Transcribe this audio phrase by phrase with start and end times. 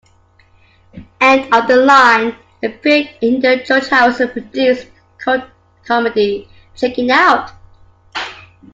[1.21, 4.87] "End of the Line" appeared in the George Harrison-produced
[5.19, 5.43] cult
[5.85, 7.51] comedy, "Checking Out".